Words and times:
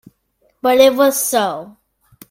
But 0.63 0.79
it 0.79 0.95
was 0.95 1.23
so. 1.29 1.77